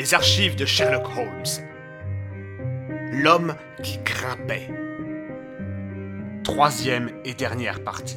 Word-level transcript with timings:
Les 0.00 0.14
archives 0.14 0.56
de 0.56 0.64
Sherlock 0.64 1.14
Holmes. 1.14 1.66
L'homme 3.12 3.54
qui 3.82 3.98
grimpait. 3.98 4.70
Troisième 6.42 7.12
et 7.26 7.34
dernière 7.34 7.84
partie. 7.84 8.16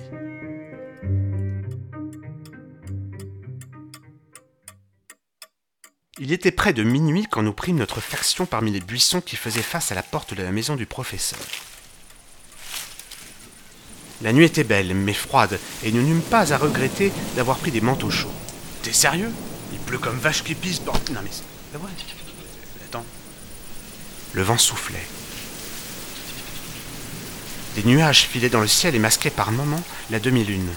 Il 6.20 6.32
était 6.32 6.52
près 6.52 6.72
de 6.72 6.84
minuit 6.84 7.28
quand 7.30 7.44
nous 7.44 7.52
prîmes 7.52 7.76
notre 7.76 8.00
faction 8.00 8.46
parmi 8.46 8.72
les 8.72 8.80
buissons 8.80 9.20
qui 9.20 9.36
faisaient 9.36 9.62
face 9.62 9.92
à 9.92 9.96
la 9.96 10.04
porte 10.04 10.34
de 10.34 10.42
la 10.42 10.54
maison 10.54 10.78
du 10.78 10.86
professeur. 10.86 11.40
La 14.22 14.32
nuit 14.32 14.46
était 14.46 14.64
belle, 14.64 14.96
mais 14.96 15.12
froide, 15.12 15.60
et 15.84 15.92
nous 15.92 16.02
n'eûmes 16.02 16.22
pas 16.22 16.54
à 16.54 16.58
regretter 16.58 17.12
d'avoir 17.36 17.58
pris 17.58 17.72
des 17.72 17.82
manteaux 17.82 18.10
chauds. 18.10 18.32
T'es 18.84 18.94
sérieux? 18.94 19.34
Il 19.74 19.80
pleut 19.80 19.98
comme 19.98 20.18
vache 20.18 20.46
qui 20.46 20.56
pisse, 20.56 20.80
bordel. 20.80 21.16
Non 21.16 21.22
mais... 21.22 21.53
c'est- 21.80 21.84
ouais. 21.84 22.86
Attends. 22.86 23.06
Le 24.34 24.42
vent 24.44 24.58
soufflait. 24.58 25.06
Des 27.76 27.84
nuages 27.84 28.28
filaient 28.28 28.50
dans 28.50 28.62
le 28.62 28.68
ciel 28.68 28.94
et 28.96 29.00
masquaient 29.00 29.30
par 29.32 29.52
moments 29.52 29.84
la 30.12 30.20
demi-lune. 30.20 30.70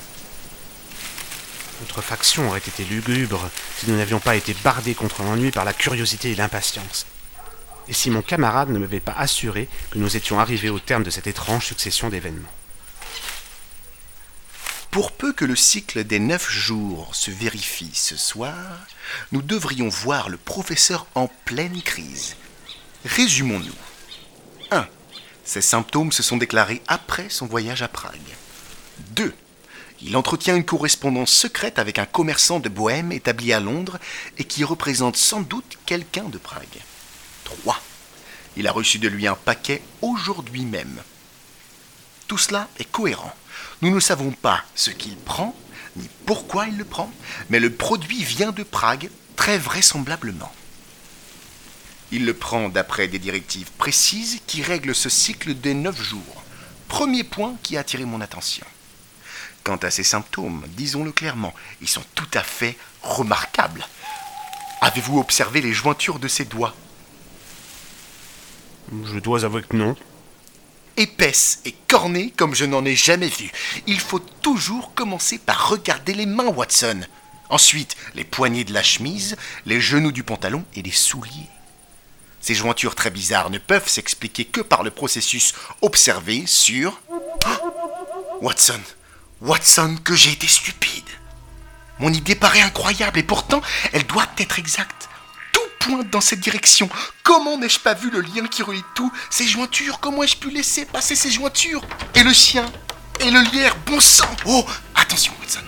Notre 1.82 2.00
faction 2.00 2.48
aurait 2.48 2.58
été 2.66 2.84
lugubre 2.84 3.50
si 3.78 3.90
nous 3.90 3.96
n'avions 3.98 4.18
pas 4.20 4.34
été 4.36 4.54
bardés 4.64 4.94
contre 4.94 5.22
l'ennui 5.22 5.50
par 5.50 5.66
la 5.66 5.74
curiosité 5.74 6.30
et 6.30 6.34
l'impatience. 6.34 7.04
Et 7.88 7.92
si 7.92 8.10
mon 8.10 8.22
camarade 8.22 8.70
ne 8.70 8.78
m'avait 8.78 8.98
pas 9.00 9.14
assuré 9.16 9.68
que 9.90 9.98
nous 9.98 10.16
étions 10.16 10.40
arrivés 10.40 10.70
au 10.70 10.78
terme 10.78 11.02
de 11.04 11.10
cette 11.10 11.26
étrange 11.26 11.66
succession 11.66 12.08
d'événements. 12.08 12.48
Pour 14.96 15.12
peu 15.12 15.34
que 15.34 15.44
le 15.44 15.56
cycle 15.56 16.04
des 16.04 16.18
neuf 16.18 16.50
jours 16.50 17.14
se 17.14 17.30
vérifie 17.30 17.90
ce 17.92 18.16
soir, 18.16 18.86
nous 19.30 19.42
devrions 19.42 19.90
voir 19.90 20.30
le 20.30 20.38
professeur 20.38 21.06
en 21.14 21.28
pleine 21.44 21.82
crise. 21.82 22.34
Résumons-nous. 23.04 23.74
1. 24.70 24.88
Ses 25.44 25.60
symptômes 25.60 26.12
se 26.12 26.22
sont 26.22 26.38
déclarés 26.38 26.80
après 26.88 27.28
son 27.28 27.44
voyage 27.44 27.82
à 27.82 27.88
Prague. 27.88 28.16
2. 29.10 29.34
Il 30.00 30.16
entretient 30.16 30.56
une 30.56 30.64
correspondance 30.64 31.30
secrète 31.30 31.78
avec 31.78 31.98
un 31.98 32.06
commerçant 32.06 32.58
de 32.58 32.70
Bohème 32.70 33.12
établi 33.12 33.52
à 33.52 33.60
Londres 33.60 33.98
et 34.38 34.44
qui 34.44 34.64
représente 34.64 35.18
sans 35.18 35.42
doute 35.42 35.76
quelqu'un 35.84 36.24
de 36.30 36.38
Prague. 36.38 36.80
3. 37.44 37.78
Il 38.56 38.66
a 38.66 38.72
reçu 38.72 38.98
de 38.98 39.08
lui 39.08 39.26
un 39.26 39.34
paquet 39.36 39.82
aujourd'hui 40.00 40.64
même. 40.64 41.02
Tout 42.26 42.38
cela 42.38 42.68
est 42.78 42.90
cohérent. 42.90 43.34
Nous 43.82 43.94
ne 43.94 44.00
savons 44.00 44.32
pas 44.32 44.62
ce 44.74 44.90
qu'il 44.90 45.16
prend, 45.16 45.54
ni 45.96 46.08
pourquoi 46.24 46.66
il 46.66 46.76
le 46.76 46.84
prend, 46.84 47.12
mais 47.50 47.60
le 47.60 47.72
produit 47.72 48.24
vient 48.24 48.52
de 48.52 48.62
Prague, 48.62 49.10
très 49.36 49.58
vraisemblablement. 49.58 50.52
Il 52.12 52.24
le 52.24 52.34
prend 52.34 52.68
d'après 52.68 53.08
des 53.08 53.18
directives 53.18 53.70
précises 53.78 54.40
qui 54.46 54.62
règlent 54.62 54.94
ce 54.94 55.08
cycle 55.08 55.54
des 55.54 55.74
neuf 55.74 56.00
jours. 56.00 56.44
Premier 56.88 57.24
point 57.24 57.56
qui 57.62 57.76
a 57.76 57.80
attiré 57.80 58.04
mon 58.04 58.20
attention. 58.20 58.66
Quant 59.64 59.76
à 59.76 59.90
ses 59.90 60.04
symptômes, 60.04 60.64
disons-le 60.68 61.10
clairement, 61.10 61.52
ils 61.80 61.88
sont 61.88 62.04
tout 62.14 62.28
à 62.34 62.42
fait 62.42 62.78
remarquables. 63.02 63.86
Avez-vous 64.80 65.18
observé 65.18 65.60
les 65.60 65.72
jointures 65.72 66.20
de 66.20 66.28
ses 66.28 66.44
doigts? 66.44 66.74
Je 69.04 69.18
dois 69.18 69.44
avouer 69.44 69.62
que 69.62 69.76
non. 69.76 69.96
Épaisse 70.96 71.60
et 71.64 71.74
cornée 71.88 72.32
comme 72.36 72.54
je 72.54 72.64
n'en 72.64 72.84
ai 72.84 72.96
jamais 72.96 73.28
vu. 73.28 73.50
Il 73.86 74.00
faut 74.00 74.18
toujours 74.18 74.94
commencer 74.94 75.38
par 75.38 75.68
regarder 75.68 76.14
les 76.14 76.26
mains, 76.26 76.48
Watson. 76.48 77.00
Ensuite, 77.48 77.96
les 78.14 78.24
poignets 78.24 78.64
de 78.64 78.74
la 78.74 78.82
chemise, 78.82 79.36
les 79.66 79.80
genoux 79.80 80.12
du 80.12 80.22
pantalon 80.22 80.64
et 80.74 80.82
les 80.82 80.90
souliers. 80.90 81.48
Ces 82.40 82.54
jointures 82.54 82.94
très 82.94 83.10
bizarres 83.10 83.50
ne 83.50 83.58
peuvent 83.58 83.88
s'expliquer 83.88 84.44
que 84.44 84.60
par 84.60 84.82
le 84.82 84.90
processus 84.90 85.54
observé 85.82 86.44
sur... 86.46 87.00
Ah 87.44 87.60
Watson, 88.40 88.80
Watson, 89.40 89.96
que 90.04 90.14
j'ai 90.14 90.32
été 90.32 90.46
stupide. 90.46 91.08
Mon 91.98 92.12
idée 92.12 92.34
paraît 92.34 92.60
incroyable 92.60 93.18
et 93.18 93.22
pourtant, 93.22 93.62
elle 93.92 94.06
doit 94.06 94.28
être 94.38 94.58
exacte. 94.58 95.05
Dans 96.10 96.20
cette 96.20 96.40
direction. 96.40 96.88
Comment 97.22 97.58
n'ai-je 97.58 97.78
pas 97.78 97.94
vu 97.94 98.10
le 98.10 98.20
lien 98.20 98.48
qui 98.48 98.62
relie 98.64 98.82
tout 98.96 99.12
Ces 99.30 99.46
jointures, 99.46 100.00
comment 100.00 100.24
ai-je 100.24 100.36
pu 100.36 100.50
laisser 100.50 100.84
passer 100.84 101.14
ces 101.14 101.30
jointures 101.30 101.80
Et 102.16 102.24
le 102.24 102.34
sien 102.34 102.66
Et 103.20 103.30
le 103.30 103.40
lierre, 103.52 103.76
bon 103.86 104.00
sang 104.00 104.28
Oh 104.46 104.64
Attention, 104.96 105.32
Watson. 105.40 105.60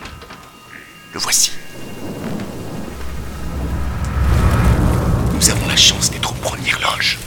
Le 1.13 1.19
voici. 1.19 1.51
Nous 5.33 5.49
avons 5.49 5.67
la 5.67 5.77
chance 5.77 6.11
d'être 6.11 6.31
aux 6.31 6.41
premières 6.41 6.79
loges. 6.81 7.17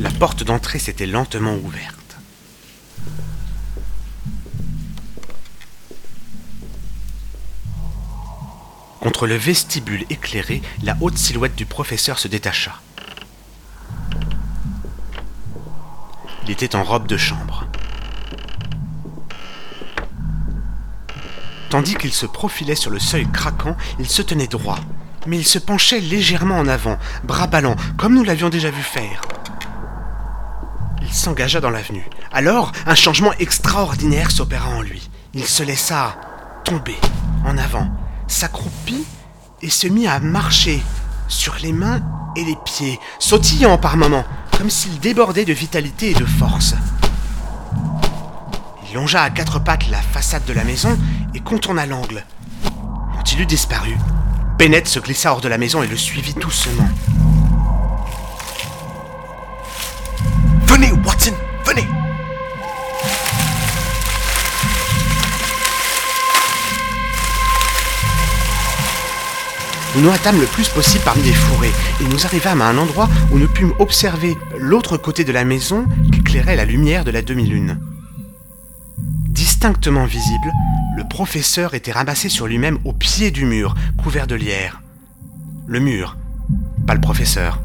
La 0.00 0.10
porte 0.10 0.42
d'entrée 0.42 0.80
s'était 0.80 1.06
lentement 1.06 1.54
ouverte. 1.54 2.03
Contre 9.04 9.26
le 9.26 9.36
vestibule 9.36 10.06
éclairé, 10.08 10.62
la 10.82 10.96
haute 11.02 11.18
silhouette 11.18 11.54
du 11.54 11.66
professeur 11.66 12.18
se 12.18 12.26
détacha. 12.26 12.80
Il 16.44 16.50
était 16.50 16.74
en 16.74 16.82
robe 16.82 17.06
de 17.06 17.18
chambre. 17.18 17.66
Tandis 21.68 21.96
qu'il 21.96 22.14
se 22.14 22.24
profilait 22.24 22.74
sur 22.74 22.90
le 22.90 22.98
seuil 22.98 23.30
craquant, 23.30 23.76
il 23.98 24.08
se 24.08 24.22
tenait 24.22 24.46
droit, 24.46 24.78
mais 25.26 25.36
il 25.36 25.44
se 25.44 25.58
penchait 25.58 26.00
légèrement 26.00 26.58
en 26.58 26.66
avant, 26.66 26.98
bras 27.24 27.46
ballants, 27.46 27.76
comme 27.98 28.14
nous 28.14 28.24
l'avions 28.24 28.48
déjà 28.48 28.70
vu 28.70 28.82
faire. 28.82 29.20
Il 31.02 31.12
s'engagea 31.12 31.60
dans 31.60 31.68
l'avenue. 31.68 32.08
Alors, 32.32 32.72
un 32.86 32.94
changement 32.94 33.34
extraordinaire 33.34 34.30
s'opéra 34.30 34.70
en 34.70 34.80
lui. 34.80 35.10
Il 35.34 35.44
se 35.44 35.62
laissa 35.62 36.16
tomber 36.64 36.96
en 37.44 37.58
avant, 37.58 37.90
s'accroupit 38.28 39.04
et 39.62 39.70
se 39.70 39.86
mit 39.86 40.06
à 40.06 40.20
marcher 40.20 40.82
sur 41.28 41.56
les 41.62 41.72
mains 41.72 42.02
et 42.36 42.44
les 42.44 42.56
pieds, 42.64 42.98
sautillant 43.18 43.78
par 43.78 43.96
moments, 43.96 44.24
comme 44.58 44.70
s'il 44.70 44.98
débordait 44.98 45.44
de 45.44 45.52
vitalité 45.52 46.10
et 46.10 46.14
de 46.14 46.24
force. 46.24 46.74
Il 48.88 48.94
longea 48.94 49.22
à 49.22 49.30
quatre 49.30 49.58
pattes 49.58 49.88
la 49.90 50.00
façade 50.00 50.44
de 50.44 50.52
la 50.52 50.64
maison 50.64 50.98
et 51.34 51.40
contourna 51.40 51.86
l'angle. 51.86 52.24
Quand 52.62 53.32
il 53.32 53.40
eut 53.40 53.46
disparu, 53.46 53.96
Bennett 54.58 54.86
se 54.86 55.00
glissa 55.00 55.32
hors 55.32 55.40
de 55.40 55.48
la 55.48 55.58
maison 55.58 55.82
et 55.82 55.88
le 55.88 55.96
suivit 55.96 56.34
doucement. 56.34 56.88
Venez, 60.66 60.92
Watson, 60.92 61.32
venez 61.64 61.86
Nous 69.94 70.02
nous 70.02 70.10
hâtâmes 70.10 70.40
le 70.40 70.46
plus 70.46 70.68
possible 70.68 71.04
parmi 71.04 71.22
les 71.22 71.32
fourrés, 71.32 71.72
et 72.00 72.04
nous 72.04 72.26
arrivâmes 72.26 72.62
à 72.62 72.66
un 72.66 72.78
endroit 72.78 73.08
où 73.30 73.38
nous 73.38 73.46
pûmes 73.46 73.74
observer 73.78 74.36
l'autre 74.58 74.96
côté 74.96 75.22
de 75.24 75.30
la 75.30 75.44
maison 75.44 75.86
qu'éclairait 76.12 76.56
la 76.56 76.64
lumière 76.64 77.04
de 77.04 77.12
la 77.12 77.22
demi-lune. 77.22 77.78
Distinctement 79.28 80.04
visible, 80.04 80.52
le 80.96 81.04
professeur 81.04 81.74
était 81.74 81.92
ramassé 81.92 82.28
sur 82.28 82.46
lui-même 82.46 82.78
au 82.84 82.92
pied 82.92 83.30
du 83.30 83.44
mur, 83.44 83.74
couvert 83.96 84.26
de 84.26 84.34
lierre. 84.34 84.80
Le 85.66 85.78
mur, 85.78 86.16
pas 86.86 86.94
le 86.94 87.00
professeur. 87.00 87.60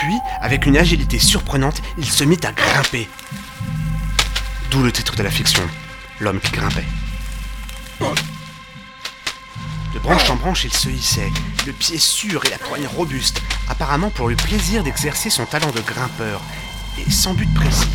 Puis, 0.00 0.14
avec 0.40 0.66
une 0.66 0.76
agilité 0.76 1.18
surprenante, 1.18 1.80
il 1.96 2.06
se 2.06 2.24
mit 2.24 2.40
à 2.44 2.52
grimper. 2.52 3.08
D'où 4.70 4.82
le 4.82 4.92
titre 4.92 5.16
de 5.16 5.22
la 5.22 5.30
fiction, 5.30 5.62
L'homme 6.20 6.40
qui 6.40 6.52
grimpait. 6.52 6.84
Branche 10.02 10.30
en 10.30 10.34
branche, 10.36 10.64
il 10.64 10.72
se 10.72 10.88
hissait, 10.88 11.30
le 11.64 11.72
pied 11.72 11.96
sûr 11.96 12.44
et 12.44 12.50
la 12.50 12.58
poigne 12.58 12.88
robuste, 12.88 13.40
apparemment 13.68 14.10
pour 14.10 14.28
le 14.28 14.34
plaisir 14.34 14.82
d'exercer 14.82 15.30
son 15.30 15.44
talent 15.44 15.70
de 15.70 15.80
grimpeur, 15.80 16.40
et 16.98 17.08
sans 17.10 17.34
but 17.34 17.52
précis. 17.54 17.86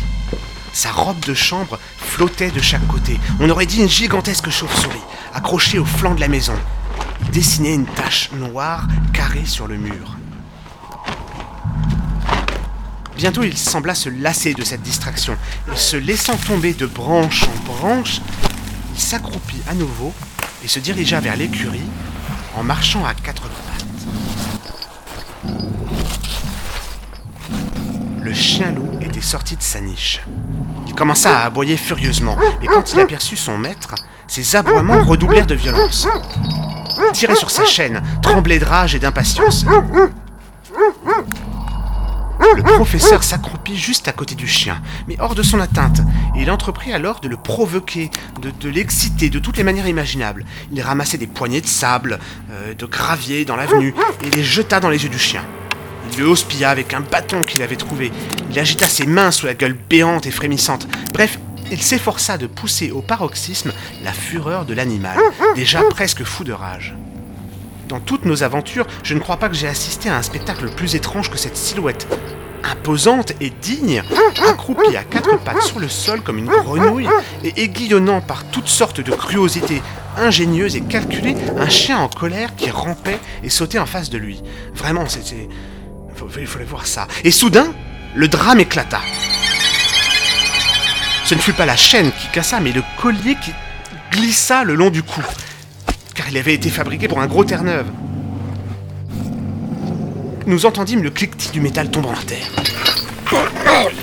Sa 0.72 0.90
robe 0.90 1.20
de 1.20 1.34
chambre 1.34 1.78
flottait 1.98 2.50
de 2.50 2.62
chaque 2.62 2.86
côté. 2.86 3.20
On 3.40 3.50
aurait 3.50 3.66
dit 3.66 3.82
une 3.82 3.90
gigantesque 3.90 4.48
chauve-souris, 4.48 5.02
accrochée 5.34 5.78
au 5.78 5.84
flanc 5.84 6.14
de 6.14 6.20
la 6.20 6.28
maison. 6.28 6.54
Il 7.20 7.30
dessinait 7.30 7.74
une 7.74 7.86
tache 7.86 8.30
noire 8.32 8.86
carrée 9.12 9.44
sur 9.44 9.66
le 9.66 9.76
mur. 9.76 10.16
Bientôt, 13.16 13.42
il 13.42 13.58
sembla 13.58 13.94
se 13.94 14.08
lasser 14.08 14.54
de 14.54 14.64
cette 14.64 14.82
distraction, 14.82 15.36
et 15.70 15.76
se 15.76 15.96
laissant 15.96 16.36
tomber 16.36 16.72
de 16.72 16.86
branche 16.86 17.42
en 17.44 17.72
branche, 17.72 18.22
il 18.94 19.00
s'accroupit 19.00 19.60
à 19.68 19.74
nouveau 19.74 20.14
et 20.64 20.68
se 20.68 20.78
dirigea 20.78 21.20
vers 21.20 21.36
l'écurie 21.36 21.88
en 22.56 22.62
marchant 22.62 23.04
à 23.04 23.14
quatre 23.14 23.42
pattes. 23.42 23.78
Le 28.22 28.34
chien-loup 28.34 28.98
était 29.00 29.20
sorti 29.20 29.56
de 29.56 29.62
sa 29.62 29.80
niche. 29.80 30.20
Il 30.86 30.94
commença 30.94 31.38
à 31.38 31.44
aboyer 31.46 31.76
furieusement, 31.76 32.36
et 32.62 32.66
quand 32.66 32.92
il 32.92 33.00
aperçut 33.00 33.36
son 33.36 33.56
maître, 33.56 33.94
ses 34.26 34.56
aboiements 34.56 35.02
redoublèrent 35.04 35.46
de 35.46 35.54
violence. 35.54 36.06
tirait 37.12 37.36
sur 37.36 37.50
sa 37.50 37.64
chaîne, 37.64 38.02
tremblait 38.22 38.58
de 38.58 38.64
rage 38.64 38.94
et 38.94 38.98
d'impatience. 38.98 39.64
Le 42.58 42.64
professeur 42.64 43.22
s'accroupit 43.22 43.76
juste 43.76 44.08
à 44.08 44.12
côté 44.12 44.34
du 44.34 44.48
chien, 44.48 44.82
mais 45.06 45.14
hors 45.20 45.36
de 45.36 45.44
son 45.44 45.60
atteinte, 45.60 46.00
il 46.36 46.50
entreprit 46.50 46.92
alors 46.92 47.20
de 47.20 47.28
le 47.28 47.36
provoquer, 47.36 48.10
de, 48.42 48.68
l'exciter 48.68 49.30
de 49.30 49.38
toutes 49.38 49.58
les 49.58 49.62
manières 49.62 49.86
imaginables. 49.86 50.44
Il 50.72 50.82
ramassait 50.82 51.18
des 51.18 51.28
poignées 51.28 51.60
de 51.60 51.68
sable, 51.68 52.18
euh, 52.50 52.74
de 52.74 52.84
gravier 52.84 53.44
dans 53.44 53.54
l'avenue, 53.54 53.94
et 54.24 54.30
les 54.30 54.42
jeta 54.42 54.80
dans 54.80 54.90
les 54.90 55.04
yeux 55.04 55.08
du 55.08 55.20
chien. 55.20 55.44
Il 56.10 56.18
le 56.18 56.24
hospilla 56.26 56.70
avec 56.70 56.94
un 56.94 57.00
bâton 57.00 57.44
qu'il 57.44 57.62
avait 57.62 57.76
trouvé. 57.76 58.10
Il 58.50 58.58
agita 58.58 58.88
ses 58.88 59.06
mains 59.06 59.30
sous 59.30 59.46
la 59.46 59.54
gueule 59.54 59.76
béante 59.88 60.26
et 60.26 60.32
frémissante. 60.32 60.88
Bref, 61.12 61.38
il 61.70 61.80
s'efforça 61.80 62.38
de 62.38 62.48
pousser 62.48 62.90
au 62.90 63.02
paroxysme 63.02 63.72
la 64.02 64.12
fureur 64.12 64.64
de 64.64 64.74
l'animal, 64.74 65.16
déjà 65.54 65.80
presque 65.84 66.24
fou 66.24 66.42
de 66.42 66.52
rage. 66.52 66.96
Dans 67.88 68.00
toutes 68.00 68.24
nos 68.24 68.42
aventures, 68.42 68.86
je 69.04 69.14
ne 69.14 69.20
crois 69.20 69.36
pas 69.36 69.48
que 69.48 69.54
j'ai 69.54 69.68
assisté 69.68 70.08
à 70.08 70.16
un 70.16 70.22
spectacle 70.22 70.68
plus 70.70 70.96
étrange 70.96 71.30
que 71.30 71.38
cette 71.38 71.56
silhouette. 71.56 72.08
Imposante 72.64 73.32
et 73.40 73.50
digne, 73.50 74.02
accroupie 74.48 74.96
à 74.96 75.04
quatre 75.04 75.38
pattes 75.38 75.62
sur 75.62 75.78
le 75.78 75.88
sol 75.88 76.20
comme 76.22 76.38
une 76.38 76.46
grenouille 76.46 77.08
et 77.44 77.62
aiguillonnant 77.62 78.20
par 78.20 78.44
toutes 78.44 78.68
sortes 78.68 79.00
de 79.00 79.12
cruautés 79.12 79.82
ingénieuses 80.16 80.76
et 80.76 80.80
calculées, 80.80 81.36
un 81.56 81.68
chien 81.68 81.98
en 81.98 82.08
colère 82.08 82.54
qui 82.56 82.70
rampait 82.70 83.20
et 83.42 83.50
sautait 83.50 83.78
en 83.78 83.86
face 83.86 84.10
de 84.10 84.18
lui. 84.18 84.42
Vraiment, 84.74 85.08
c'était... 85.08 85.48
Il 86.40 86.46
fallait 86.46 86.64
voir 86.64 86.86
ça. 86.86 87.06
Et 87.22 87.30
soudain, 87.30 87.72
le 88.14 88.26
drame 88.26 88.58
éclata. 88.58 89.00
Ce 91.24 91.34
ne 91.34 91.40
fut 91.40 91.52
pas 91.52 91.66
la 91.66 91.76
chaîne 91.76 92.10
qui 92.10 92.26
cassa, 92.32 92.58
mais 92.58 92.72
le 92.72 92.82
collier 93.00 93.36
qui 93.42 93.52
glissa 94.10 94.64
le 94.64 94.74
long 94.74 94.90
du 94.90 95.02
cou 95.02 95.22
car 96.18 96.28
il 96.28 96.36
avait 96.36 96.54
été 96.54 96.68
fabriqué 96.68 97.06
pour 97.06 97.20
un 97.20 97.28
gros 97.28 97.44
Terre-Neuve. 97.44 97.86
Nous 100.48 100.64
entendîmes 100.64 101.02
le 101.02 101.10
cliquetis 101.10 101.50
du 101.50 101.60
métal 101.60 101.90
tombant 101.90 102.12
à 102.12 102.22
terre. 102.26 102.48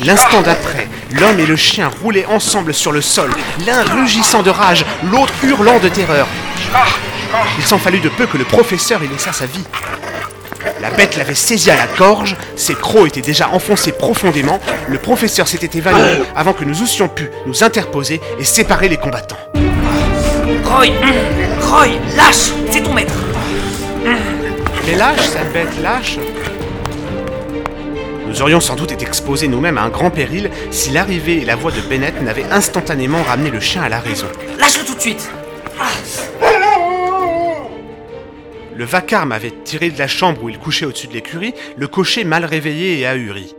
L'instant 0.06 0.44
d'après, 0.44 0.88
l'homme 1.20 1.40
et 1.40 1.46
le 1.48 1.56
chien 1.56 1.90
roulaient 2.04 2.28
ensemble 2.28 2.72
sur 2.72 2.92
le 2.92 3.02
sol, 3.02 3.32
l'un 3.66 3.82
rugissant 3.82 4.44
de 4.44 4.52
rage, 4.52 4.86
l'autre 5.12 5.34
hurlant 5.42 5.80
de 5.80 5.90
terreur. 5.90 6.28
Il 7.58 7.66
s'en 7.66 7.80
fallut 7.80 8.00
de 8.00 8.10
peu 8.10 8.28
que 8.28 8.38
le 8.38 8.44
professeur 8.44 9.04
y 9.04 9.08
laissa 9.08 9.34
sa 9.34 9.48
vie. 9.48 9.64
La 10.82 10.92
bête 10.92 11.18
l'avait 11.18 11.34
saisi 11.34 11.72
à 11.72 11.78
la 11.78 11.88
gorge, 11.98 12.36
ses 12.56 12.76
crocs 12.76 13.08
étaient 13.08 13.22
déjà 13.22 13.50
enfoncés 13.50 13.94
profondément, 13.94 14.60
le 14.88 15.00
professeur 15.00 15.48
s'était 15.48 15.76
évanoui 15.76 16.22
avant 16.36 16.54
que 16.54 16.64
nous 16.64 16.80
eussions 16.80 17.08
pu 17.08 17.28
nous 17.48 17.64
interposer 17.64 18.22
et 18.38 18.44
séparer 18.44 18.88
les 18.88 18.98
combattants. 18.98 19.40
Roy 20.64 20.94
Roy, 21.62 21.88
lâche 22.16 22.52
C'est 22.70 22.84
ton 22.84 22.94
maître 22.94 23.16
Mais 24.86 24.94
lâche, 24.96 25.28
sale 25.28 25.50
bête, 25.52 25.82
lâche 25.82 26.20
Nous 28.36 28.42
aurions 28.42 28.60
sans 28.60 28.76
doute 28.76 28.92
été 28.92 29.06
exposés 29.06 29.48
nous-mêmes 29.48 29.78
à 29.78 29.84
un 29.84 29.90
grand 29.90 30.12
péril 30.12 30.52
si 30.70 30.90
l'arrivée 30.90 31.38
et 31.38 31.46
la 31.46 31.56
voix 31.56 31.72
de 31.72 31.80
Bennett 31.80 32.22
n'avaient 32.22 32.44
instantanément 32.52 33.24
ramené 33.24 33.50
le 33.50 33.62
chien 33.62 33.82
à 33.82 33.88
la 33.88 34.02
raison. 34.02 34.28
Lâche-le 34.60 34.86
tout 34.86 34.94
de 34.94 35.00
suite 35.00 35.32
Le 38.76 38.84
vacarme 38.84 39.32
avait 39.32 39.54
tiré 39.64 39.90
de 39.90 39.98
la 39.98 40.10
chambre 40.10 40.44
où 40.44 40.50
il 40.50 40.60
couchait 40.60 40.86
au-dessus 40.86 41.08
de 41.08 41.14
l'écurie 41.14 41.54
le 41.78 41.88
cocher 41.88 42.26
mal 42.26 42.44
réveillé 42.44 43.00
et 43.00 43.08
ahuri. 43.08 43.56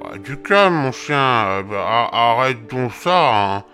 Bah, 0.00 0.16
du 0.16 0.40
calme, 0.40 0.74
mon 0.74 0.92
chien. 0.92 1.16
Euh, 1.16 1.62
bah, 1.64 2.08
arrête 2.12 2.68
donc 2.68 2.92
ça. 2.92 3.56
Hein. 3.56 3.64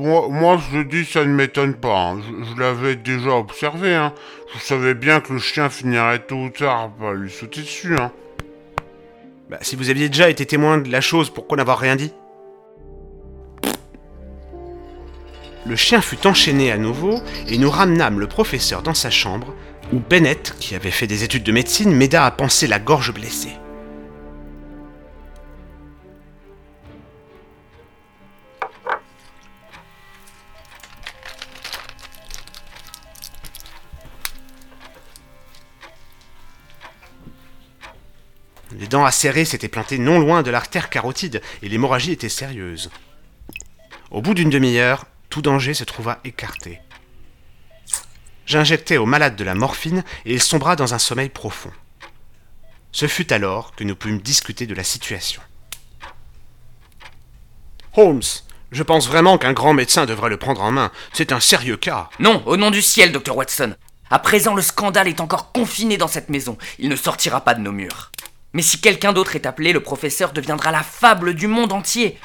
Moi, 0.00 0.26
moi, 0.30 0.58
je 0.72 0.80
dis, 0.80 1.04
ça 1.04 1.24
ne 1.24 1.32
m'étonne 1.32 1.74
pas. 1.74 2.08
Hein. 2.08 2.20
Je, 2.56 2.60
l'avais 2.60 2.96
déjà 2.96 3.36
observé. 3.36 3.94
Hein. 3.94 4.14
Je 4.52 4.58
savais 4.58 4.94
bien 4.94 5.20
que 5.20 5.32
le 5.32 5.38
chien 5.38 5.70
finirait 5.70 6.18
tôt 6.18 6.34
ou 6.34 6.50
tard 6.50 6.90
par 6.98 7.12
lui 7.12 7.30
sauter 7.30 7.60
dessus. 7.60 7.94
Hein. 7.96 8.10
Bah, 9.52 9.58
si 9.60 9.76
vous 9.76 9.90
aviez 9.90 10.08
déjà 10.08 10.30
été 10.30 10.46
témoin 10.46 10.78
de 10.78 10.90
la 10.90 11.02
chose, 11.02 11.28
pourquoi 11.28 11.58
n'avoir 11.58 11.78
rien 11.78 11.94
dit? 11.94 12.10
Le 15.66 15.76
chien 15.76 16.00
fut 16.00 16.26
enchaîné 16.26 16.72
à 16.72 16.78
nouveau 16.78 17.20
et 17.46 17.58
nous 17.58 17.68
ramenâmes 17.68 18.18
le 18.18 18.26
professeur 18.26 18.80
dans 18.80 18.94
sa 18.94 19.10
chambre, 19.10 19.54
où 19.92 19.98
Bennett, 19.98 20.54
qui 20.58 20.74
avait 20.74 20.90
fait 20.90 21.06
des 21.06 21.22
études 21.22 21.42
de 21.42 21.52
médecine, 21.52 21.94
m'aida 21.94 22.24
à 22.24 22.30
penser 22.30 22.66
la 22.66 22.78
gorge 22.78 23.12
blessée. 23.12 23.52
Dents 38.92 39.04
acérées 39.04 39.44
s'étaient 39.44 39.68
plantées 39.68 39.98
non 39.98 40.18
loin 40.18 40.42
de 40.42 40.50
l'artère 40.50 40.90
carotide 40.90 41.42
et 41.62 41.68
l'hémorragie 41.68 42.12
était 42.12 42.28
sérieuse. 42.28 42.90
Au 44.10 44.22
bout 44.22 44.34
d'une 44.34 44.50
demi-heure, 44.50 45.06
tout 45.30 45.42
danger 45.42 45.74
se 45.74 45.84
trouva 45.84 46.20
écarté. 46.24 46.80
J'injectai 48.46 48.98
au 48.98 49.06
malade 49.06 49.36
de 49.36 49.44
la 49.44 49.54
morphine 49.54 50.04
et 50.26 50.34
il 50.34 50.42
sombra 50.42 50.76
dans 50.76 50.94
un 50.94 50.98
sommeil 50.98 51.30
profond. 51.30 51.72
Ce 52.92 53.06
fut 53.06 53.32
alors 53.32 53.74
que 53.74 53.84
nous 53.84 53.96
pûmes 53.96 54.20
discuter 54.20 54.66
de 54.66 54.74
la 54.74 54.84
situation. 54.84 55.40
Holmes, 57.96 58.20
je 58.70 58.82
pense 58.82 59.06
vraiment 59.06 59.38
qu'un 59.38 59.54
grand 59.54 59.72
médecin 59.72 60.04
devrait 60.04 60.30
le 60.30 60.36
prendre 60.36 60.62
en 60.62 60.70
main. 60.70 60.90
C'est 61.12 61.32
un 61.32 61.40
sérieux 61.40 61.76
cas. 61.78 62.10
Non, 62.18 62.42
au 62.46 62.58
nom 62.58 62.70
du 62.70 62.82
ciel, 62.82 63.12
docteur 63.12 63.36
Watson. 63.36 63.74
À 64.10 64.18
présent, 64.18 64.54
le 64.54 64.60
scandale 64.60 65.08
est 65.08 65.20
encore 65.20 65.52
confiné 65.52 65.96
dans 65.96 66.08
cette 66.08 66.28
maison. 66.28 66.58
Il 66.78 66.90
ne 66.90 66.96
sortira 66.96 67.42
pas 67.42 67.54
de 67.54 67.60
nos 67.60 67.72
murs. 67.72 68.12
Mais 68.52 68.62
si 68.62 68.80
quelqu'un 68.80 69.12
d'autre 69.12 69.36
est 69.36 69.46
appelé, 69.46 69.72
le 69.72 69.82
professeur 69.82 70.32
deviendra 70.32 70.70
la 70.70 70.82
fable 70.82 71.34
du 71.34 71.46
monde 71.46 71.72
entier. 71.72 72.18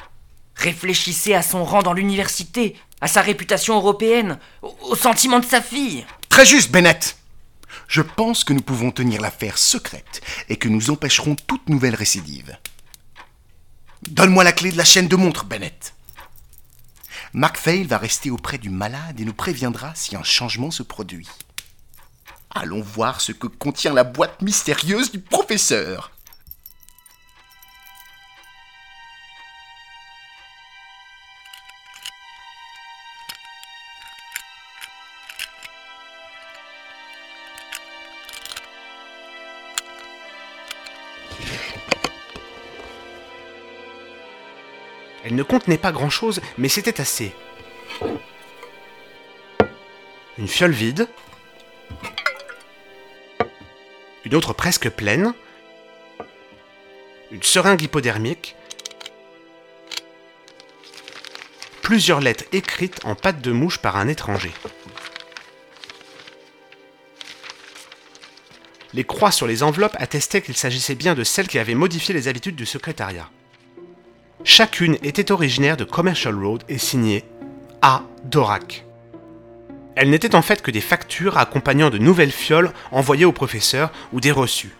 Réfléchissez 0.56 1.34
à 1.34 1.42
son 1.42 1.64
rang 1.64 1.82
dans 1.82 1.92
l'université, 1.92 2.76
à 3.00 3.08
sa 3.08 3.22
réputation 3.22 3.76
européenne, 3.76 4.38
au, 4.62 4.96
sentiment 4.96 5.38
de 5.38 5.44
sa 5.44 5.62
fille. 5.62 6.04
Très 6.28 6.44
juste, 6.44 6.70
Bennett. 6.70 7.16
Je 7.86 8.02
pense 8.02 8.44
que 8.44 8.52
nous 8.52 8.60
pouvons 8.60 8.90
tenir 8.90 9.20
l'affaire 9.20 9.56
secrète 9.56 10.20
et 10.48 10.56
que 10.56 10.68
nous 10.68 10.90
empêcherons 10.90 11.36
toute 11.46 11.68
nouvelle 11.68 11.94
récidive. 11.94 12.56
Donne-moi 14.02 14.44
la 14.44 14.52
clé 14.52 14.70
de 14.70 14.76
la 14.76 14.84
chaîne 14.84 15.08
de 15.08 15.16
montre, 15.16 15.44
Bennett. 15.44 15.94
MacPhail 17.32 17.84
va 17.84 17.98
rester 17.98 18.30
auprès 18.30 18.58
du 18.58 18.70
malade 18.70 19.20
et 19.20 19.24
nous 19.24 19.32
préviendra 19.34 19.94
si 19.94 20.16
un 20.16 20.22
changement 20.22 20.70
se 20.70 20.82
produit. 20.82 21.28
Allons 22.50 22.80
voir 22.80 23.20
ce 23.20 23.32
que 23.32 23.46
contient 23.46 23.92
la 23.92 24.04
boîte 24.04 24.40
mystérieuse 24.42 25.12
du 25.12 25.20
professeur. 25.20 26.12
Ne 45.38 45.42
contenait 45.44 45.78
pas 45.78 45.92
grand-chose, 45.92 46.40
mais 46.58 46.68
c'était 46.68 47.00
assez. 47.00 47.32
Une 50.36 50.48
fiole 50.48 50.72
vide, 50.72 51.08
une 54.24 54.34
autre 54.34 54.52
presque 54.52 54.90
pleine, 54.90 55.32
une 57.30 57.42
seringue 57.42 57.82
hypodermique, 57.82 58.56
plusieurs 61.82 62.20
lettres 62.20 62.44
écrites 62.52 63.00
en 63.04 63.14
pâte 63.14 63.40
de 63.40 63.52
mouche 63.52 63.78
par 63.78 63.96
un 63.96 64.08
étranger. 64.08 64.52
Les 68.92 69.04
croix 69.04 69.30
sur 69.30 69.46
les 69.46 69.62
enveloppes 69.62 69.96
attestaient 70.00 70.42
qu'il 70.42 70.56
s'agissait 70.56 70.94
bien 70.94 71.14
de 71.14 71.22
celles 71.22 71.46
qui 71.46 71.58
avaient 71.58 71.74
modifié 71.74 72.14
les 72.14 72.26
habitudes 72.26 72.56
du 72.56 72.66
secrétariat. 72.66 73.30
Chacune 74.44 74.96
était 75.02 75.32
originaire 75.32 75.76
de 75.76 75.84
Commercial 75.84 76.34
Road 76.34 76.62
et 76.68 76.78
signée 76.78 77.24
A. 77.82 78.02
Dorak. 78.24 78.84
Elles 79.96 80.10
n'étaient 80.10 80.36
en 80.36 80.42
fait 80.42 80.62
que 80.62 80.70
des 80.70 80.80
factures 80.80 81.38
accompagnant 81.38 81.90
de 81.90 81.98
nouvelles 81.98 82.30
fioles 82.30 82.72
envoyées 82.92 83.24
au 83.24 83.32
professeur 83.32 83.90
ou 84.12 84.20
des 84.20 84.30
reçus. 84.30 84.74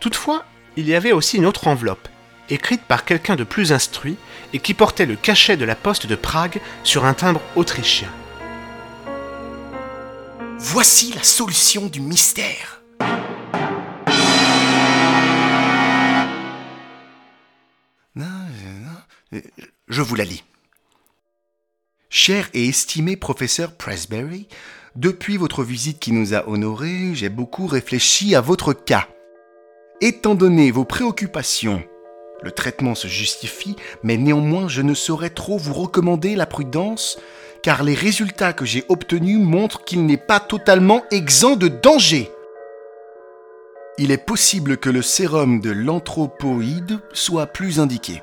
Toutefois, 0.00 0.44
il 0.76 0.88
y 0.88 0.94
avait 0.94 1.12
aussi 1.12 1.36
une 1.36 1.46
autre 1.46 1.68
enveloppe, 1.68 2.08
écrite 2.48 2.82
par 2.82 3.04
quelqu'un 3.04 3.36
de 3.36 3.44
plus 3.44 3.72
instruit 3.72 4.16
et 4.54 4.60
qui 4.60 4.72
portait 4.72 5.06
le 5.06 5.16
cachet 5.16 5.58
de 5.58 5.64
la 5.66 5.74
poste 5.74 6.06
de 6.06 6.16
Prague 6.16 6.60
sur 6.84 7.04
un 7.04 7.14
timbre 7.14 7.42
autrichien. 7.54 8.08
Voici 10.58 11.12
la 11.12 11.22
solution 11.22 11.86
du 11.86 12.00
mystère. 12.00 12.75
Je 19.88 20.02
vous 20.02 20.14
la 20.14 20.24
lis. 20.24 20.44
Cher 22.08 22.48
et 22.54 22.68
estimé 22.68 23.16
professeur 23.16 23.72
Presbury, 23.72 24.48
Depuis 24.94 25.36
votre 25.36 25.62
visite 25.62 25.98
qui 25.98 26.12
nous 26.12 26.34
a 26.34 26.48
honorés, 26.48 27.14
j'ai 27.14 27.28
beaucoup 27.28 27.66
réfléchi 27.66 28.34
à 28.34 28.40
votre 28.40 28.72
cas. 28.72 29.06
Étant 30.00 30.34
donné 30.34 30.70
vos 30.70 30.84
préoccupations, 30.84 31.82
le 32.42 32.50
traitement 32.50 32.94
se 32.94 33.08
justifie, 33.08 33.76
mais 34.02 34.16
néanmoins 34.16 34.68
je 34.68 34.82
ne 34.82 34.94
saurais 34.94 35.30
trop 35.30 35.58
vous 35.58 35.74
recommander 35.74 36.36
la 36.36 36.46
prudence, 36.46 37.18
car 37.62 37.82
les 37.82 37.94
résultats 37.94 38.52
que 38.52 38.64
j'ai 38.64 38.84
obtenus 38.88 39.38
montrent 39.38 39.84
qu'il 39.84 40.06
n'est 40.06 40.16
pas 40.16 40.40
totalement 40.40 41.02
exempt 41.10 41.56
de 41.56 41.68
danger. 41.68 42.30
Il 43.98 44.10
est 44.10 44.18
possible 44.18 44.76
que 44.76 44.90
le 44.90 45.00
sérum 45.00 45.60
de 45.60 45.70
l'anthropoïde 45.70 47.00
soit 47.14 47.46
plus 47.46 47.80
indiqué. 47.80 48.22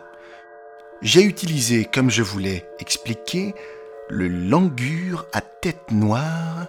J'ai 1.02 1.24
utilisé, 1.24 1.84
comme 1.86 2.12
je 2.12 2.22
voulais 2.22 2.70
expliquer, 2.80 3.56
le 4.08 4.28
langur 4.28 5.26
à 5.34 5.42
tête 5.42 5.90
noire 5.90 6.68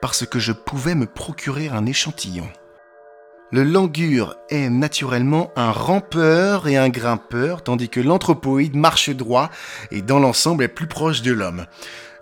parce 0.00 0.24
que 0.24 0.38
je 0.38 0.52
pouvais 0.52 0.94
me 0.94 1.06
procurer 1.06 1.68
un 1.68 1.84
échantillon. 1.84 2.48
Le 3.50 3.64
langur 3.64 4.36
est 4.50 4.70
naturellement 4.70 5.50
un 5.56 5.72
rampeur 5.72 6.68
et 6.68 6.76
un 6.76 6.90
grimpeur, 6.90 7.64
tandis 7.64 7.88
que 7.88 8.00
l'anthropoïde 8.00 8.76
marche 8.76 9.10
droit 9.10 9.50
et 9.90 10.00
dans 10.00 10.20
l'ensemble 10.20 10.62
est 10.62 10.68
plus 10.68 10.86
proche 10.86 11.22
de 11.22 11.32
l'homme. 11.32 11.66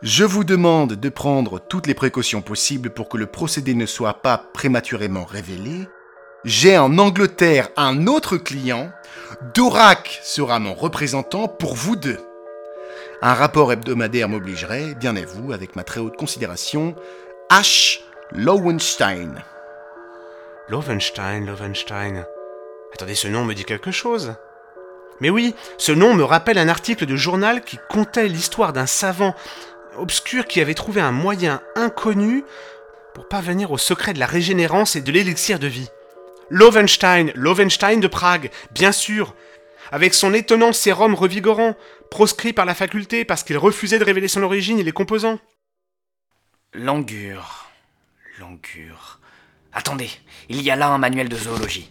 Je 0.00 0.24
vous 0.24 0.44
demande 0.44 0.94
de 0.94 1.08
prendre 1.10 1.60
toutes 1.60 1.86
les 1.86 1.94
précautions 1.94 2.40
possibles 2.40 2.90
pour 2.90 3.10
que 3.10 3.18
le 3.18 3.26
procédé 3.26 3.74
ne 3.74 3.86
soit 3.86 4.22
pas 4.22 4.38
prématurément 4.54 5.24
révélé. 5.24 5.86
J'ai 6.44 6.76
en 6.76 6.98
Angleterre 6.98 7.68
un 7.76 8.08
autre 8.08 8.36
client. 8.36 8.90
Dorak 9.54 10.20
sera 10.24 10.58
mon 10.58 10.74
représentant 10.74 11.46
pour 11.46 11.76
vous 11.76 11.94
deux. 11.94 12.18
Un 13.20 13.34
rapport 13.34 13.72
hebdomadaire 13.72 14.28
m'obligerait, 14.28 14.96
bien 14.96 15.14
à 15.14 15.24
vous, 15.24 15.52
avec 15.52 15.76
ma 15.76 15.84
très 15.84 16.00
haute 16.00 16.16
considération, 16.16 16.96
H. 17.48 18.00
Lowenstein. 18.32 19.44
Lowenstein, 20.68 21.46
Lowenstein. 21.46 22.26
Attendez, 22.92 23.14
ce 23.14 23.28
nom 23.28 23.44
me 23.44 23.54
dit 23.54 23.64
quelque 23.64 23.92
chose. 23.92 24.34
Mais 25.20 25.30
oui, 25.30 25.54
ce 25.78 25.92
nom 25.92 26.12
me 26.14 26.24
rappelle 26.24 26.58
un 26.58 26.68
article 26.68 27.06
de 27.06 27.14
journal 27.14 27.62
qui 27.62 27.78
contait 27.88 28.26
l'histoire 28.26 28.72
d'un 28.72 28.86
savant 28.86 29.36
obscur 29.96 30.46
qui 30.46 30.60
avait 30.60 30.74
trouvé 30.74 31.00
un 31.00 31.12
moyen 31.12 31.60
inconnu 31.76 32.44
pour 33.14 33.28
parvenir 33.28 33.70
au 33.70 33.78
secret 33.78 34.12
de 34.12 34.18
la 34.18 34.26
régénérance 34.26 34.96
et 34.96 35.02
de 35.02 35.12
l'élixir 35.12 35.60
de 35.60 35.68
vie. 35.68 35.90
Lowenstein, 36.50 37.32
Lowenstein 37.34 38.00
de 38.00 38.08
Prague, 38.08 38.50
bien 38.72 38.92
sûr, 38.92 39.34
avec 39.90 40.14
son 40.14 40.34
étonnant 40.34 40.72
sérum 40.72 41.14
revigorant, 41.14 41.76
proscrit 42.10 42.52
par 42.52 42.64
la 42.64 42.74
faculté 42.74 43.24
parce 43.24 43.42
qu'il 43.42 43.58
refusait 43.58 43.98
de 43.98 44.04
révéler 44.04 44.28
son 44.28 44.42
origine 44.42 44.78
et 44.78 44.84
les 44.84 44.92
composants. 44.92 45.38
Langur. 46.74 47.70
Langur. 48.38 49.20
Attendez, 49.72 50.10
il 50.48 50.62
y 50.62 50.70
a 50.70 50.76
là 50.76 50.88
un 50.88 50.98
manuel 50.98 51.28
de 51.28 51.36
zoologie. 51.36 51.90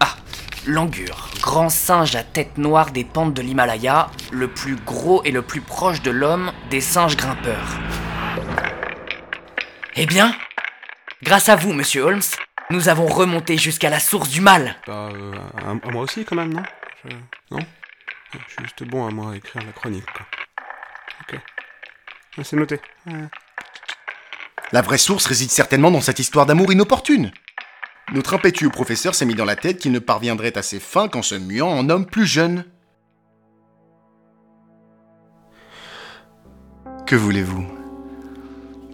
Ah, 0.00 0.16
Langur, 0.66 1.30
grand 1.40 1.70
singe 1.70 2.16
à 2.16 2.22
tête 2.22 2.58
noire 2.58 2.90
des 2.90 3.04
pentes 3.04 3.34
de 3.34 3.42
l'Himalaya, 3.42 4.10
le 4.32 4.48
plus 4.48 4.76
gros 4.76 5.22
et 5.24 5.30
le 5.30 5.42
plus 5.42 5.60
proche 5.60 6.02
de 6.02 6.10
l'homme 6.10 6.52
des 6.70 6.80
singes 6.80 7.16
grimpeurs. 7.16 7.78
Eh 9.96 10.04
bien, 10.04 10.34
grâce 11.22 11.48
à 11.48 11.56
vous, 11.56 11.72
monsieur 11.72 12.02
Holmes, 12.02 12.20
nous 12.70 12.88
avons 12.88 13.06
remonté 13.06 13.56
jusqu'à 13.58 13.90
la 13.90 14.00
source 14.00 14.28
du 14.28 14.40
mal. 14.40 14.76
Bah, 14.86 15.08
euh, 15.12 15.34
à, 15.64 15.70
à 15.88 15.90
moi 15.90 16.02
aussi, 16.02 16.24
quand 16.24 16.36
même, 16.36 16.52
non? 16.52 16.62
Je- 17.04 17.16
Non? 17.52 17.60
Je 18.32 18.38
suis 18.54 18.64
juste 18.64 18.84
bon 18.84 19.06
à 19.06 19.10
moi 19.10 19.32
à 19.32 19.36
écrire 19.36 19.62
la 19.64 19.72
chronique, 19.72 20.04
quoi. 20.12 20.26
Ok. 21.22 21.40
Ah, 22.38 22.44
C'est 22.44 22.56
noté. 22.56 22.80
Ouais. 23.06 23.12
La 24.72 24.82
vraie 24.82 24.98
source 24.98 25.26
réside 25.26 25.50
certainement 25.50 25.90
dans 25.92 26.00
cette 26.00 26.18
histoire 26.18 26.44
d'amour 26.44 26.72
inopportune. 26.72 27.30
Notre 28.12 28.34
impétueux 28.34 28.68
professeur 28.70 29.14
s'est 29.14 29.24
mis 29.24 29.34
dans 29.34 29.44
la 29.44 29.56
tête 29.56 29.78
qu'il 29.78 29.92
ne 29.92 29.98
parviendrait 30.00 30.56
à 30.58 30.62
ses 30.62 30.80
fins 30.80 31.08
qu'en 31.08 31.22
se 31.22 31.34
muant 31.36 31.68
en 31.70 31.88
homme 31.88 32.06
plus 32.06 32.26
jeune. 32.26 32.64
Que 37.06 37.14
voulez-vous? 37.16 37.66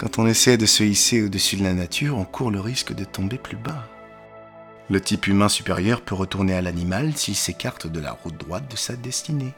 Quand 0.03 0.19
on 0.19 0.27
essaie 0.27 0.57
de 0.57 0.67
se 0.67 0.83
hisser 0.83 1.23
au-dessus 1.23 1.55
de 1.55 1.63
la 1.63 1.75
nature, 1.75 2.19
on 2.19 2.25
court 2.25 2.51
le 2.51 2.59
risque 2.59 2.93
de 2.93 3.05
tomber 3.05 3.39
plus 3.39 3.57
bas. 3.57 3.87
Le 4.91 5.01
type 5.01 5.29
humain 5.29 5.49
supérieur 5.49 6.01
peut 6.01 6.17
retourner 6.17 6.55
à 6.55 6.61
l'animal 6.61 7.17
s'il 7.17 7.37
s'écarte 7.37 7.87
de 7.87 8.01
la 8.01 8.11
route 8.11 8.37
droite 8.37 8.69
de 8.69 8.77
sa 8.77 8.97
destinée. 8.97 9.55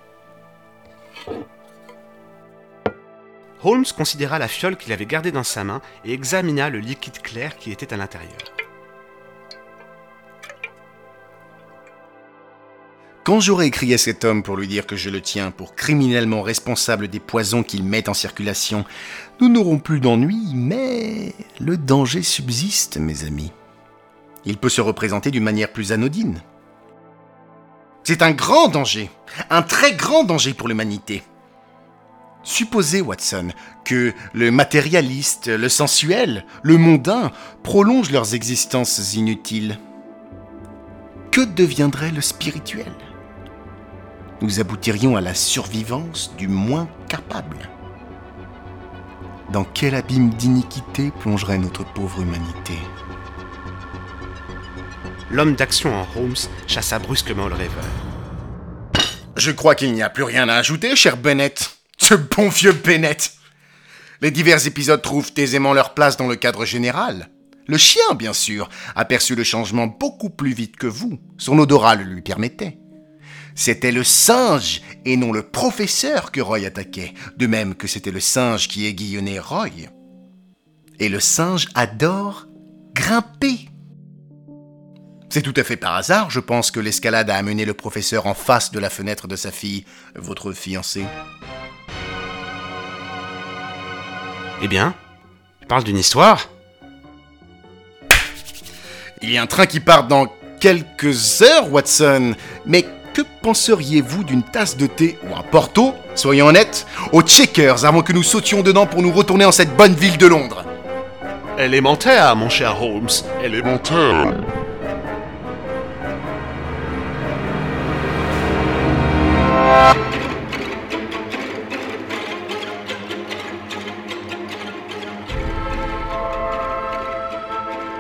Holmes 3.62 3.86
considéra 3.96 4.38
la 4.38 4.48
fiole 4.48 4.76
qu'il 4.76 4.92
avait 4.92 5.06
gardée 5.06 5.32
dans 5.32 5.44
sa 5.44 5.64
main 5.64 5.80
et 6.04 6.12
examina 6.12 6.68
le 6.68 6.80
liquide 6.80 7.22
clair 7.22 7.56
qui 7.56 7.72
était 7.72 7.94
à 7.94 7.96
l'intérieur. 7.96 8.53
Quand 13.24 13.40
j'aurai 13.40 13.64
écrit 13.64 13.94
à 13.94 13.98
cet 13.98 14.22
homme 14.26 14.42
pour 14.42 14.54
lui 14.54 14.68
dire 14.68 14.86
que 14.86 14.96
je 14.96 15.08
le 15.08 15.22
tiens 15.22 15.50
pour 15.50 15.74
criminellement 15.74 16.42
responsable 16.42 17.08
des 17.08 17.20
poisons 17.20 17.62
qu'il 17.62 17.82
met 17.82 18.10
en 18.10 18.12
circulation, 18.12 18.84
nous 19.40 19.48
n'aurons 19.48 19.78
plus 19.78 19.98
d'ennui, 19.98 20.52
mais 20.52 21.34
le 21.58 21.78
danger 21.78 22.22
subsiste, 22.22 22.98
mes 22.98 23.24
amis. 23.24 23.50
Il 24.44 24.58
peut 24.58 24.68
se 24.68 24.82
représenter 24.82 25.30
d'une 25.30 25.42
manière 25.42 25.72
plus 25.72 25.90
anodine. 25.90 26.42
C'est 28.02 28.20
un 28.20 28.32
grand 28.32 28.68
danger, 28.68 29.10
un 29.48 29.62
très 29.62 29.94
grand 29.94 30.24
danger 30.24 30.52
pour 30.52 30.68
l'humanité. 30.68 31.22
Supposez, 32.42 33.00
Watson, 33.00 33.52
que 33.86 34.12
le 34.34 34.50
matérialiste, 34.50 35.46
le 35.46 35.70
sensuel, 35.70 36.44
le 36.62 36.76
mondain 36.76 37.32
prolongent 37.62 38.12
leurs 38.12 38.34
existences 38.34 39.14
inutiles. 39.14 39.78
Que 41.30 41.40
deviendrait 41.40 42.12
le 42.12 42.20
spirituel? 42.20 42.92
Nous 44.44 44.60
aboutirions 44.60 45.16
à 45.16 45.22
la 45.22 45.32
survivance 45.32 46.36
du 46.36 46.48
moins 46.48 46.86
capable. 47.08 47.56
Dans 49.50 49.64
quel 49.64 49.94
abîme 49.94 50.34
d'iniquité 50.34 51.10
plongerait 51.20 51.56
notre 51.56 51.82
pauvre 51.94 52.20
humanité? 52.20 52.74
L'homme 55.30 55.54
d'action 55.54 55.94
en 55.94 56.06
Holmes 56.14 56.34
chassa 56.66 56.98
brusquement 56.98 57.48
le 57.48 57.54
rêveur. 57.54 57.86
Je 59.38 59.50
crois 59.50 59.74
qu'il 59.74 59.94
n'y 59.94 60.02
a 60.02 60.10
plus 60.10 60.24
rien 60.24 60.46
à 60.50 60.56
ajouter, 60.56 60.94
cher 60.94 61.16
Bennett. 61.16 61.78
Ce 61.96 62.12
bon 62.12 62.50
vieux 62.50 62.72
Bennett. 62.72 63.32
Les 64.20 64.30
divers 64.30 64.66
épisodes 64.66 65.00
trouvent 65.00 65.32
aisément 65.38 65.72
leur 65.72 65.94
place 65.94 66.18
dans 66.18 66.28
le 66.28 66.36
cadre 66.36 66.66
général. 66.66 67.30
Le 67.66 67.78
chien, 67.78 68.14
bien 68.14 68.34
sûr, 68.34 68.68
aperçut 68.94 69.36
le 69.36 69.42
changement 69.42 69.86
beaucoup 69.86 70.28
plus 70.28 70.52
vite 70.52 70.76
que 70.76 70.86
vous. 70.86 71.18
Son 71.38 71.58
odorat 71.58 71.94
le 71.94 72.02
lui 72.04 72.20
permettait. 72.20 72.76
C'était 73.54 73.92
le 73.92 74.02
singe 74.02 74.82
et 75.04 75.16
non 75.16 75.30
le 75.32 75.42
professeur 75.42 76.32
que 76.32 76.40
Roy 76.40 76.66
attaquait, 76.66 77.14
de 77.36 77.46
même 77.46 77.74
que 77.74 77.86
c'était 77.86 78.10
le 78.10 78.20
singe 78.20 78.66
qui 78.68 78.86
aiguillonnait 78.86 79.38
Roy. 79.38 79.88
Et 80.98 81.08
le 81.08 81.20
singe 81.20 81.68
adore 81.74 82.46
grimper. 82.94 83.68
C'est 85.30 85.42
tout 85.42 85.54
à 85.56 85.64
fait 85.64 85.76
par 85.76 85.94
hasard, 85.94 86.30
je 86.30 86.40
pense 86.40 86.70
que 86.70 86.80
l'escalade 86.80 87.30
a 87.30 87.36
amené 87.36 87.64
le 87.64 87.74
professeur 87.74 88.26
en 88.26 88.34
face 88.34 88.70
de 88.70 88.78
la 88.78 88.90
fenêtre 88.90 89.26
de 89.28 89.36
sa 89.36 89.50
fille, 89.50 89.84
votre 90.14 90.52
fiancée. 90.52 91.04
Eh 94.62 94.68
bien, 94.68 94.94
je 95.60 95.66
parle 95.66 95.84
d'une 95.84 95.98
histoire? 95.98 96.48
Il 99.22 99.30
y 99.30 99.38
a 99.38 99.42
un 99.42 99.46
train 99.46 99.66
qui 99.66 99.80
part 99.80 100.06
dans 100.06 100.26
quelques 100.60 101.42
heures, 101.42 101.72
Watson. 101.72 102.34
Mais 102.66 102.84
que 103.14 103.22
penseriez-vous 103.22 104.24
d'une 104.24 104.42
tasse 104.42 104.76
de 104.76 104.86
thé 104.86 105.16
ou 105.22 105.34
un 105.36 105.42
porto, 105.42 105.94
soyons 106.16 106.48
honnêtes, 106.48 106.84
aux 107.12 107.22
Checkers 107.22 107.84
avant 107.84 108.02
que 108.02 108.12
nous 108.12 108.24
sautions 108.24 108.62
dedans 108.62 108.86
pour 108.86 109.02
nous 109.02 109.12
retourner 109.12 109.44
en 109.44 109.52
cette 109.52 109.74
bonne 109.76 109.94
ville 109.94 110.18
de 110.18 110.26
Londres? 110.26 110.64
Élémentaire, 111.56 112.34
mon 112.34 112.48
cher 112.48 112.82
Holmes. 112.82 113.08
Élémentaire. 113.42 114.34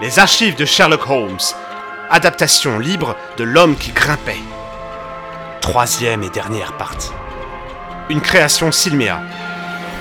Les 0.02 0.18
archives 0.18 0.56
de 0.56 0.64
Sherlock 0.64 1.08
Holmes. 1.08 1.38
Adaptation 2.10 2.80
libre 2.80 3.16
de 3.36 3.44
L'homme 3.44 3.76
qui 3.76 3.92
grimpait. 3.92 4.42
Troisième 5.64 6.22
et 6.22 6.28
dernière 6.28 6.76
partie. 6.76 7.10
Une 8.10 8.20
création 8.20 8.70
Silmea. 8.70 9.18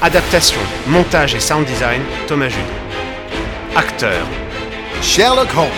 Adaptation, 0.02 0.60
montage 0.88 1.36
et 1.36 1.40
sound 1.40 1.66
design, 1.66 2.02
Thomas 2.28 2.50
Judy. 2.50 2.62
Acteur, 3.74 4.28
Sherlock 5.02 5.48
Holmes, 5.56 5.70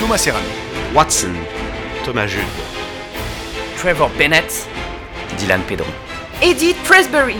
Thomas 0.00 0.18
Serrano. 0.18 0.48
Watson, 0.92 1.34
Thomas 2.04 2.26
Judy. 2.26 2.44
Trevor 3.76 4.10
Bennett, 4.18 4.68
Dylan 5.38 5.60
Pedron. 5.68 5.86
Edith 6.42 6.76
Presbury. 6.82 7.36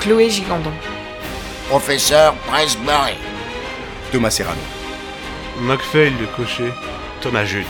Chloé 0.00 0.28
Gigandon. 0.28 0.72
professeur 1.68 2.34
Presbury. 2.48 3.16
Thomas 4.10 4.30
Serrano. 4.30 4.60
Mockfail 5.60 6.14
le 6.20 6.26
cocher, 6.36 6.74
Thomas 7.20 7.44
Jude. 7.44 7.64